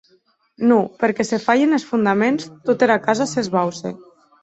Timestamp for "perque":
1.01-1.23